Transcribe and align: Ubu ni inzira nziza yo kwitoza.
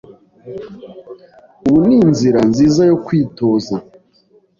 Ubu 1.67 1.79
ni 1.87 1.95
inzira 2.03 2.39
nziza 2.49 2.81
yo 2.89 2.95
kwitoza. 3.05 3.75